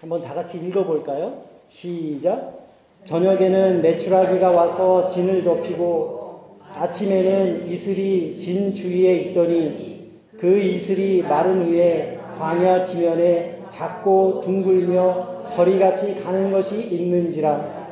한번 0.00 0.22
다 0.22 0.34
같이 0.34 0.58
읽어 0.58 0.84
볼까요? 0.84 1.44
시작. 1.68 2.61
저녁에는 3.04 3.82
메추라기가 3.82 4.50
와서 4.52 5.06
진을 5.08 5.42
덮이고 5.42 6.60
아침에는 6.74 7.68
이슬이 7.68 8.30
진 8.30 8.72
주위에 8.72 9.14
있더니 9.16 10.12
그 10.38 10.58
이슬이 10.58 11.22
마른 11.22 11.62
후에 11.62 12.18
광야 12.38 12.84
지면에 12.84 13.56
작고 13.70 14.40
둥글며 14.42 15.42
서리같이 15.44 16.22
가는 16.22 16.52
것이 16.52 16.80
있는지라. 16.80 17.82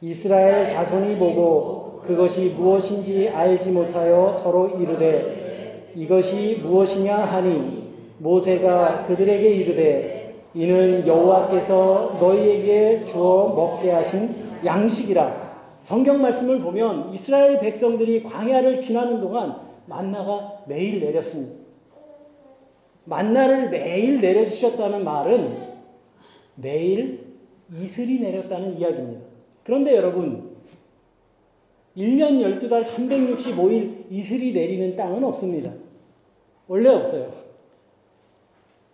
이스라엘 0.00 0.68
자손이 0.68 1.16
보고 1.16 2.00
그것이 2.04 2.54
무엇인지 2.56 3.30
알지 3.30 3.70
못하여 3.70 4.30
서로 4.32 4.68
이르되 4.68 5.92
이것이 5.94 6.60
무엇이냐 6.62 7.16
하니 7.16 7.92
모세가 8.18 9.04
그들에게 9.06 9.48
이르되 9.48 10.34
이는 10.54 11.06
여호와께서 11.06 12.18
너희에게 12.20 13.04
주어 13.04 13.52
먹게 13.54 13.90
하신 13.90 14.45
양식이라. 14.64 15.46
성경 15.80 16.20
말씀을 16.20 16.60
보면 16.60 17.12
이스라엘 17.12 17.58
백성들이 17.58 18.22
광야를 18.22 18.80
지나는 18.80 19.20
동안 19.20 19.60
만나가 19.86 20.64
매일 20.66 21.00
내렸습니다. 21.00 21.64
만나를 23.04 23.70
매일 23.70 24.20
내려주셨다는 24.20 25.04
말은 25.04 25.76
매일 26.56 27.36
이슬이 27.72 28.18
내렸다는 28.18 28.78
이야기입니다. 28.78 29.24
그런데 29.62 29.96
여러분, 29.96 30.56
1년 31.96 32.40
12달 32.40 32.84
365일 32.84 34.06
이슬이 34.10 34.52
내리는 34.52 34.96
땅은 34.96 35.24
없습니다. 35.24 35.72
원래 36.68 36.90
없어요. 36.90 37.32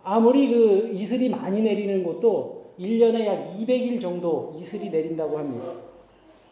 아무리 0.03 0.49
그 0.49 0.89
이슬이 0.93 1.29
많이 1.29 1.61
내리는 1.61 2.03
곳도 2.03 2.62
1년에 2.79 3.25
약 3.25 3.57
200일 3.57 3.99
정도 4.01 4.53
이슬이 4.57 4.89
내린다고 4.89 5.37
합니다. 5.37 5.65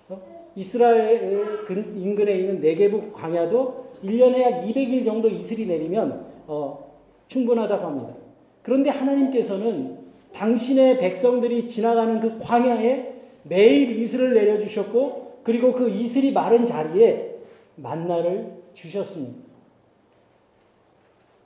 어? 0.10 0.22
이스라엘 0.56 1.44
인근에 1.70 2.38
있는 2.38 2.62
네게부 2.62 3.12
광야도 3.12 3.92
1년에 4.04 4.42
약 4.42 4.64
200일 4.64 5.06
정도 5.06 5.28
이슬이 5.28 5.66
내리면 5.66 6.26
어, 6.48 6.92
충분하다고 7.28 7.86
합니다. 7.86 8.14
그런데 8.62 8.90
하나님께서는 8.90 10.00
당신의 10.34 11.00
백성들이 11.00 11.68
지나가는 11.68 12.20
그 12.20 12.38
광야에 12.40 13.14
매일 13.44 14.00
이슬을 14.00 14.34
내려주셨고 14.34 15.40
그리고 15.44 15.74
그 15.74 15.90
이슬이 15.90 16.32
마른 16.32 16.66
자리에 16.66 17.40
만나를 17.76 18.62
주셨습니다. 18.74 19.40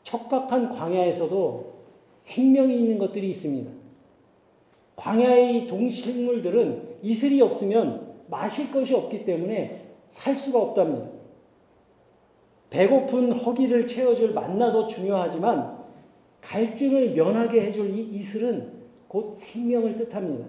척박한 0.03 0.69
광야에서도 0.69 1.73
생명이 2.17 2.77
있는 2.77 2.97
것들이 2.97 3.29
있습니다. 3.29 3.71
광야의 4.95 5.67
동식물들은 5.67 6.97
이슬이 7.01 7.41
없으면 7.41 8.15
마실 8.27 8.71
것이 8.71 8.93
없기 8.93 9.25
때문에 9.25 9.85
살 10.07 10.35
수가 10.35 10.59
없답니다. 10.59 11.09
배고픈 12.69 13.31
허기를 13.31 13.85
채워줄 13.85 14.33
만나도 14.33 14.87
중요하지만 14.87 15.77
갈증을 16.41 17.11
면하게 17.11 17.61
해줄 17.61 17.89
이 17.89 18.01
이슬은 18.15 18.73
곧 19.07 19.33
생명을 19.33 19.95
뜻합니다. 19.95 20.45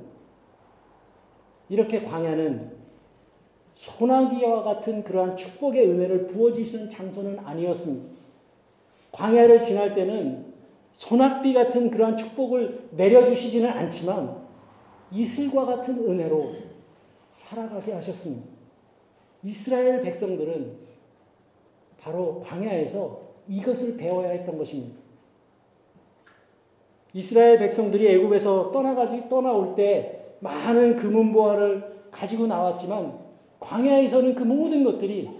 이렇게 1.68 2.02
광야는 2.02 2.76
소나기와 3.72 4.62
같은 4.62 5.04
그러한 5.04 5.36
축복의 5.36 5.88
은혜를 5.88 6.26
부어주시는 6.28 6.88
장소는 6.88 7.38
아니었습니다. 7.40 8.16
광야를 9.12 9.62
지날 9.62 9.92
때는 9.94 10.45
소낙비 10.96 11.52
같은 11.52 11.90
그러한 11.90 12.16
축복을 12.16 12.88
내려주시지는 12.92 13.68
않지만 13.68 14.46
이슬과 15.12 15.66
같은 15.66 15.98
은혜로 15.98 16.54
살아가게 17.30 17.92
하셨습니다. 17.92 18.48
이스라엘 19.42 20.00
백성들은 20.00 20.86
바로 22.00 22.40
광야에서 22.40 23.20
이것을 23.46 23.96
배워야 23.96 24.30
했던 24.30 24.56
것입니다. 24.56 24.96
이스라엘 27.12 27.58
백성들이 27.58 28.08
애굽에서 28.14 28.72
떠나가지 28.72 29.28
떠나올 29.28 29.74
때 29.74 30.34
많은 30.40 30.96
금은 30.96 31.32
보화를 31.32 32.08
가지고 32.10 32.46
나왔지만 32.46 33.18
광야에서는 33.60 34.34
그 34.34 34.44
모든 34.44 34.82
것들이 34.82 35.30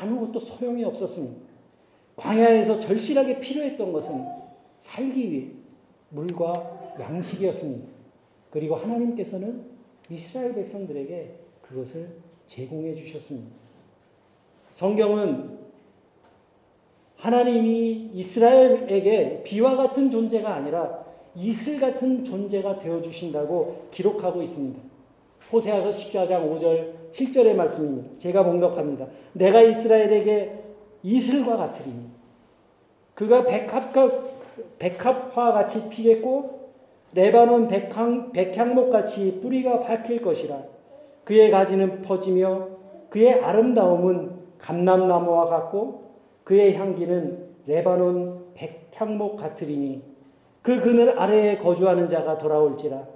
아무것도 0.00 0.40
소용이 0.40 0.84
없었습니다. 0.84 1.40
광야에서 2.16 2.78
절실하게 2.78 3.40
필요했던 3.40 3.92
것은 3.92 4.39
살기 4.80 5.30
위해 5.30 5.48
물과 6.08 6.96
양식이었습니다. 6.98 7.86
그리고 8.50 8.74
하나님께서는 8.74 9.64
이스라엘 10.08 10.54
백성들에게 10.54 11.38
그것을 11.62 12.08
제공해 12.46 12.94
주셨습니다. 12.94 13.48
성경은 14.72 15.60
하나님이 17.16 18.10
이스라엘에게 18.14 19.42
비와 19.44 19.76
같은 19.76 20.10
존재가 20.10 20.52
아니라 20.52 21.04
이슬 21.36 21.78
같은 21.78 22.24
존재가 22.24 22.78
되어 22.78 23.00
주신다고 23.00 23.88
기록하고 23.90 24.42
있습니다. 24.42 24.80
호세아서 25.52 25.90
14장 25.90 26.50
5절 26.50 27.10
7절의 27.10 27.54
말씀입니다. 27.54 28.18
제가 28.18 28.42
봉독합니다. 28.44 29.06
내가 29.34 29.60
이스라엘에게 29.60 30.60
이슬과 31.02 31.56
같으리니 31.56 32.08
그가 33.14 33.44
백합과 33.44 34.39
백합화 34.78 35.52
같이 35.52 35.88
피겠고 35.88 36.60
레바논 37.12 37.68
백향, 37.68 38.32
백향목 38.32 38.90
같이 38.90 39.40
뿌리가 39.40 39.80
밝힐 39.80 40.22
것이라. 40.22 40.62
그의 41.24 41.50
가지는 41.50 42.02
퍼지며 42.02 42.68
그의 43.08 43.40
아름다움은 43.40 44.30
감람나무와 44.58 45.46
같고 45.46 46.10
그의 46.44 46.74
향기는 46.74 47.50
레바논 47.66 48.54
백향목 48.54 49.36
같으리니 49.36 50.02
그 50.62 50.80
그늘 50.80 51.18
아래에 51.18 51.58
거주하는 51.58 52.08
자가 52.08 52.38
돌아올지라. 52.38 53.06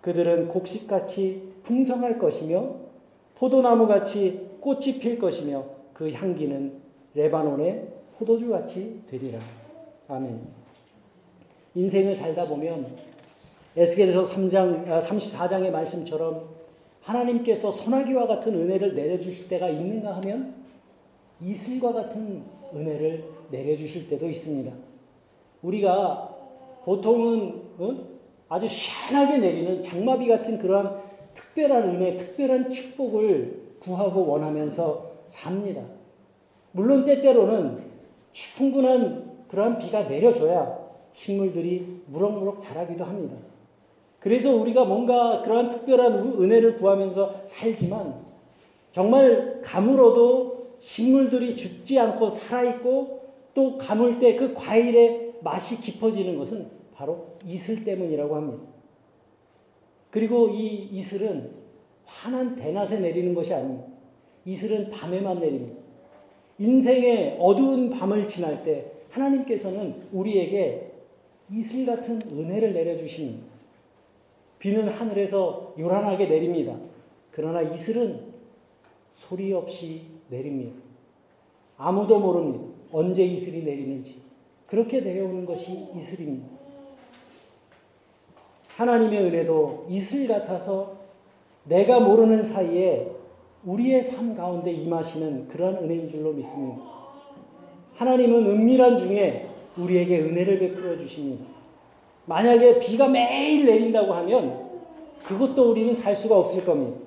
그들은 0.00 0.48
곡식같이 0.48 1.54
풍성할 1.62 2.18
것이며 2.18 2.76
포도나무같이 3.36 4.48
꽃이 4.60 4.98
필 5.00 5.18
것이며 5.18 5.64
그 5.92 6.10
향기는 6.12 6.72
레바논의 7.14 7.88
포도주같이 8.18 9.02
되리라. 9.08 9.38
아멘. 10.08 10.57
인생을 11.78 12.12
살다 12.12 12.48
보면 12.48 12.96
에스겔서 13.76 14.22
3장 14.22 14.84
34장의 14.84 15.70
말씀처럼 15.70 16.48
하나님께서 17.02 17.70
소나기와 17.70 18.26
같은 18.26 18.52
은혜를 18.54 18.96
내려주실 18.96 19.46
때가 19.46 19.68
있는가 19.68 20.16
하면 20.16 20.54
이슬과 21.40 21.92
같은 21.92 22.42
은혜를 22.74 23.24
내려주실 23.52 24.08
때도 24.08 24.28
있습니다. 24.28 24.72
우리가 25.62 26.36
보통은 26.84 27.62
어? 27.78 27.96
아주 28.48 28.66
시원하게 28.66 29.38
내리는 29.38 29.80
장마비 29.80 30.26
같은 30.26 30.58
그러한 30.58 31.00
특별한 31.32 31.84
은혜, 31.90 32.16
특별한 32.16 32.70
축복을 32.70 33.76
구하고 33.78 34.26
원하면서 34.26 35.12
삽니다. 35.28 35.84
물론 36.72 37.04
때때로는 37.04 37.84
충분한 38.32 39.46
그러한 39.48 39.78
비가 39.78 40.02
내려줘야 40.02 40.77
식물들이 41.12 42.02
무럭무럭 42.06 42.60
자라기도 42.60 43.04
합니다. 43.04 43.36
그래서 44.20 44.54
우리가 44.54 44.84
뭔가 44.84 45.42
그러한 45.42 45.68
특별한 45.68 46.40
은혜를 46.40 46.74
구하면서 46.76 47.42
살지만 47.44 48.26
정말 48.90 49.60
가물어도 49.62 50.74
식물들이 50.78 51.54
죽지 51.56 51.98
않고 51.98 52.28
살아있고 52.28 53.18
또 53.54 53.78
가물 53.78 54.18
때그 54.18 54.54
과일의 54.54 55.34
맛이 55.42 55.80
깊어지는 55.80 56.36
것은 56.36 56.68
바로 56.94 57.26
이슬 57.46 57.84
때문이라고 57.84 58.34
합니다. 58.34 58.64
그리고 60.10 60.48
이 60.48 60.88
이슬은 60.92 61.50
환한 62.04 62.56
대낮에 62.56 62.98
내리는 62.98 63.34
것이 63.34 63.52
아닙니다. 63.52 63.86
이슬은 64.44 64.88
밤에만 64.88 65.40
내립니다. 65.40 65.78
인생의 66.58 67.36
어두운 67.38 67.90
밤을 67.90 68.26
지날 68.26 68.62
때 68.62 68.90
하나님께서는 69.10 70.08
우리에게 70.12 70.92
이슬 71.50 71.86
같은 71.86 72.20
은혜를 72.30 72.72
내려주십니다. 72.72 73.46
비는 74.58 74.88
하늘에서 74.88 75.74
요란하게 75.78 76.26
내립니다. 76.26 76.76
그러나 77.30 77.62
이슬은 77.62 78.32
소리 79.10 79.52
없이 79.52 80.02
내립니다. 80.28 80.76
아무도 81.76 82.18
모릅니다. 82.18 82.64
언제 82.92 83.24
이슬이 83.24 83.62
내리는지. 83.62 84.20
그렇게 84.66 85.00
내려오는 85.00 85.46
것이 85.46 85.88
이슬입니다. 85.96 86.48
하나님의 88.76 89.22
은혜도 89.24 89.86
이슬 89.88 90.28
같아서 90.28 90.98
내가 91.64 92.00
모르는 92.00 92.42
사이에 92.42 93.10
우리의 93.64 94.02
삶 94.02 94.34
가운데 94.34 94.72
임하시는 94.72 95.48
그러한 95.48 95.84
은혜인 95.84 96.08
줄로 96.08 96.32
믿습니다. 96.32 96.82
하나님은 97.94 98.46
은밀한 98.46 98.96
중에 98.96 99.47
우리에게 99.78 100.20
은혜를 100.20 100.58
베풀어 100.58 100.98
주십니다. 100.98 101.44
만약에 102.26 102.78
비가 102.78 103.08
매일 103.08 103.64
내린다고 103.64 104.12
하면 104.12 104.68
그것도 105.24 105.70
우리는 105.70 105.94
살 105.94 106.14
수가 106.14 106.38
없을 106.38 106.64
겁니다. 106.64 106.98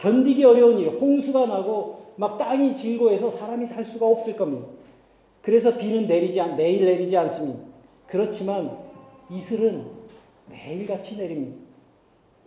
견디기 0.00 0.44
어려운 0.44 0.78
일, 0.78 0.88
홍수가 0.88 1.46
나고 1.46 2.00
막 2.16 2.38
땅이 2.38 2.74
진고해서 2.74 3.30
사람이 3.30 3.66
살 3.66 3.84
수가 3.84 4.06
없을 4.06 4.36
겁니다. 4.36 4.66
그래서 5.42 5.76
비는 5.76 6.06
내리지 6.06 6.40
않, 6.40 6.56
매일 6.56 6.84
내리지 6.84 7.16
않습니다. 7.16 7.60
그렇지만 8.06 8.76
이슬은 9.30 9.86
매일같이 10.50 11.16
내립니다. 11.16 11.58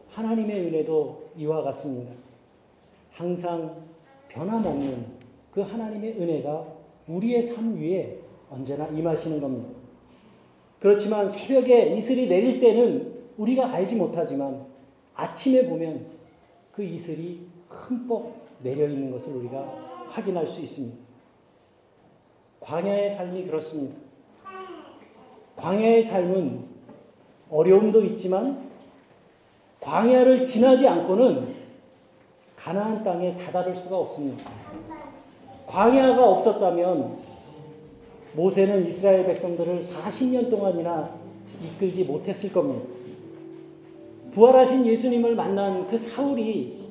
하나님의 0.10 0.68
은혜도 0.68 1.30
이와 1.38 1.64
같습니다. 1.64 2.12
항상 3.12 3.84
변함없는 4.30 5.06
그 5.52 5.62
하나님의 5.62 6.14
은혜가 6.20 6.66
우리의 7.08 7.44
삶 7.44 7.76
위에 7.80 8.20
언제나 8.50 8.88
임하시는 8.88 9.40
겁니다. 9.40 9.70
그렇지만 10.80 11.30
새벽에 11.30 11.96
이슬이 11.96 12.28
내릴 12.28 12.60
때는 12.60 13.14
우리가 13.38 13.72
알지 13.72 13.96
못하지만 13.96 14.66
아침에 15.16 15.68
보면 15.68 16.06
그 16.72 16.84
이슬이 16.84 17.48
흠뻑 17.70 18.34
내려 18.62 18.88
있는 18.88 19.12
것을 19.12 19.34
우리가 19.36 20.08
확인할 20.10 20.46
수 20.46 20.62
있습니다. 20.62 20.98
광야의 22.60 23.12
삶이 23.12 23.46
그렇습니다. 23.46 23.96
광야의 25.56 26.02
삶은 26.02 26.66
어려움도 27.50 28.04
있지만 28.06 28.70
광야를 29.80 30.46
지나지 30.46 30.88
않고는 30.88 31.56
가나안 32.56 33.04
땅에 33.04 33.36
다다를 33.36 33.76
수가 33.76 33.98
없습니다. 33.98 34.50
광야가 35.68 36.30
없었다면 36.30 37.18
모세는 38.36 38.88
이스라엘 38.88 39.26
백성들을 39.26 39.80
40년 39.80 40.50
동안이나 40.50 41.10
이끌지 41.64 42.04
못했을 42.04 42.52
겁니다. 42.52 42.84
부활하신 44.32 44.86
예수님을 44.86 45.36
만난 45.36 45.88
그 45.88 45.98
사울이 45.98 46.84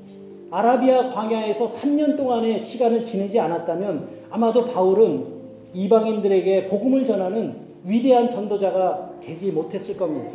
아라비아 0.50 1.09
광야에서 1.09 1.66
3년 1.66 2.16
동안의 2.16 2.59
시간을 2.59 3.05
지내지 3.05 3.40
않았다면 3.40 4.09
아마도 4.31 4.64
바울은 4.64 5.26
이방인들에게 5.74 6.66
복음을 6.66 7.05
전하는 7.05 7.57
위대한 7.85 8.28
전도자가 8.28 9.18
되지 9.20 9.50
못했을 9.50 9.96
겁니다. 9.96 10.31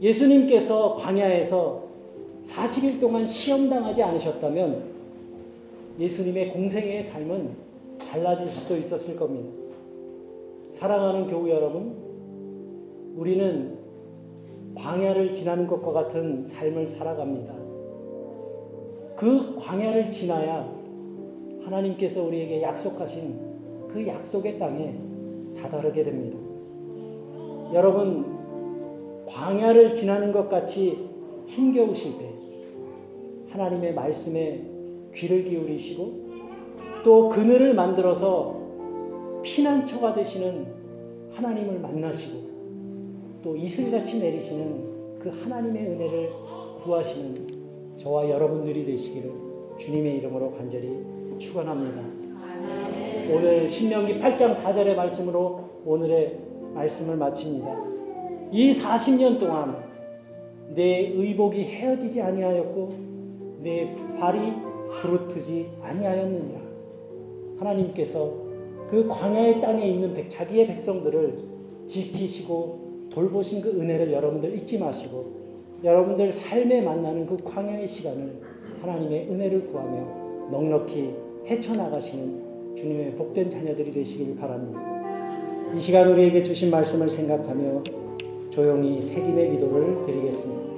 예수님께서 0.00 0.94
광야에서 0.94 1.82
40일 2.42 3.00
동안 3.00 3.26
시험당하지 3.26 4.02
않으셨다면 4.02 4.84
예수님의 5.98 6.50
공생의 6.50 7.02
삶은 7.02 7.50
달라질 7.98 8.48
수도 8.48 8.76
있었을 8.76 9.16
겁니다. 9.16 9.67
사랑하는 10.70 11.26
교우 11.26 11.48
여러분, 11.48 11.96
우리는 13.16 13.78
광야를 14.76 15.32
지나는 15.32 15.66
것과 15.66 15.92
같은 15.92 16.44
삶을 16.44 16.86
살아갑니다. 16.86 17.54
그 19.16 19.56
광야를 19.56 20.10
지나야 20.10 20.72
하나님께서 21.64 22.22
우리에게 22.22 22.62
약속하신 22.62 23.88
그 23.88 24.06
약속의 24.06 24.58
땅에 24.58 24.94
다다르게 25.56 26.04
됩니다. 26.04 26.38
여러분, 27.72 29.26
광야를 29.26 29.94
지나는 29.94 30.32
것 30.32 30.48
같이 30.48 31.08
힘겨우실 31.46 32.18
때 32.18 32.30
하나님의 33.50 33.94
말씀에 33.94 34.64
귀를 35.14 35.44
기울이시고 35.44 36.28
또 37.04 37.28
그늘을 37.28 37.74
만들어서 37.74 38.57
피난처가 39.42 40.14
되시는 40.14 40.66
하나님을 41.32 41.78
만나시고 41.78 42.48
또 43.42 43.56
이슬같이 43.56 44.18
내리시는 44.18 45.18
그 45.18 45.28
하나님의 45.28 45.86
은혜를 45.86 46.30
구하시는 46.82 47.96
저와 47.96 48.28
여러분들이 48.28 48.84
되시기를 48.84 49.32
주님의 49.78 50.18
이름으로 50.18 50.52
간절히 50.52 51.04
축원합니다. 51.38 52.02
오늘 53.32 53.68
신명기 53.68 54.18
8장 54.18 54.54
4절의 54.54 54.94
말씀으로 54.94 55.60
오늘의 55.84 56.38
말씀을 56.74 57.16
마칩니다. 57.16 57.76
이 58.50 58.70
40년 58.70 59.38
동안 59.38 59.76
내 60.74 61.12
의복이 61.14 61.62
헤어지지 61.64 62.22
아니하였고 62.22 63.08
내 63.62 63.94
발이 64.18 64.52
부르트지 65.00 65.70
아니하였느니라. 65.82 66.60
하나님께서 67.58 68.47
그 68.90 69.06
광야의 69.06 69.60
땅에 69.60 69.86
있는 69.86 70.28
자기의 70.28 70.66
백성들을 70.66 71.38
지키시고 71.86 73.08
돌보신 73.10 73.60
그 73.60 73.70
은혜를 73.70 74.12
여러분들 74.12 74.54
잊지 74.54 74.78
마시고 74.78 75.38
여러분들 75.84 76.32
삶에 76.32 76.80
만나는 76.82 77.26
그 77.26 77.36
광야의 77.42 77.86
시간을 77.86 78.40
하나님의 78.80 79.28
은혜를 79.30 79.68
구하며 79.68 80.50
넉넉히 80.50 81.14
헤쳐나가시는 81.46 82.74
주님의 82.76 83.14
복된 83.16 83.50
자녀들이 83.50 83.90
되시길 83.90 84.36
바랍니다. 84.36 84.80
이 85.74 85.80
시간 85.80 86.10
우리에게 86.10 86.42
주신 86.42 86.70
말씀을 86.70 87.10
생각하며 87.10 87.82
조용히 88.50 89.00
새김의 89.02 89.50
기도를 89.50 90.04
드리겠습니다. 90.06 90.77